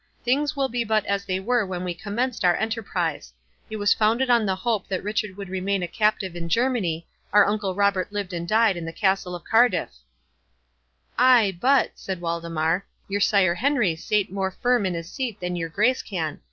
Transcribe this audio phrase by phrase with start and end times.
[0.23, 4.47] —Things will be but as they were when we commenced our enterprise—It was founded on
[4.47, 8.77] the hope that Richard would remain a captive in Germany—Our uncle Robert lived and died
[8.77, 9.99] in the castle of Cardiffe."
[11.19, 15.69] "Ay, but," said Waldemar, "your sire Henry sate more firm in his seat than your
[15.69, 16.39] Grace can.